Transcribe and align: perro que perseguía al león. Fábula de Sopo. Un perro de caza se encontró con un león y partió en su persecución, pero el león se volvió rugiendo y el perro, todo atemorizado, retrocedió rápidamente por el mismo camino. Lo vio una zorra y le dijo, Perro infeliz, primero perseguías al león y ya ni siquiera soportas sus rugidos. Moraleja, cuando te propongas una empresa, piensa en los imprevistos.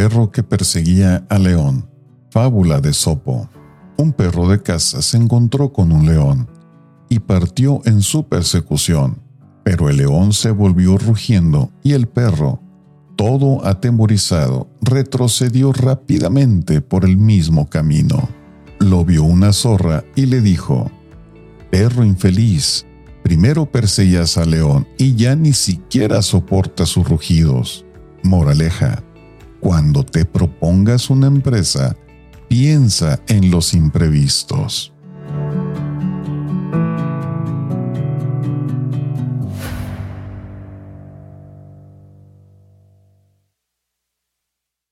perro 0.00 0.32
que 0.32 0.42
perseguía 0.42 1.26
al 1.28 1.42
león. 1.42 1.86
Fábula 2.30 2.80
de 2.80 2.94
Sopo. 2.94 3.50
Un 3.98 4.14
perro 4.14 4.48
de 4.48 4.62
caza 4.62 5.02
se 5.02 5.18
encontró 5.18 5.74
con 5.74 5.92
un 5.92 6.06
león 6.06 6.48
y 7.10 7.18
partió 7.18 7.82
en 7.84 8.00
su 8.00 8.26
persecución, 8.26 9.20
pero 9.62 9.90
el 9.90 9.98
león 9.98 10.32
se 10.32 10.52
volvió 10.52 10.96
rugiendo 10.96 11.70
y 11.82 11.92
el 11.92 12.08
perro, 12.08 12.62
todo 13.14 13.66
atemorizado, 13.66 14.70
retrocedió 14.80 15.70
rápidamente 15.70 16.80
por 16.80 17.04
el 17.04 17.18
mismo 17.18 17.68
camino. 17.68 18.26
Lo 18.78 19.04
vio 19.04 19.24
una 19.24 19.52
zorra 19.52 20.02
y 20.16 20.24
le 20.24 20.40
dijo, 20.40 20.90
Perro 21.70 22.06
infeliz, 22.06 22.86
primero 23.22 23.66
perseguías 23.66 24.38
al 24.38 24.52
león 24.52 24.88
y 24.96 25.14
ya 25.14 25.36
ni 25.36 25.52
siquiera 25.52 26.22
soportas 26.22 26.88
sus 26.88 27.06
rugidos. 27.06 27.84
Moraleja, 28.22 29.02
cuando 29.60 30.04
te 30.04 30.24
propongas 30.24 31.10
una 31.10 31.26
empresa, 31.26 31.96
piensa 32.48 33.20
en 33.28 33.50
los 33.50 33.74
imprevistos. 33.74 34.92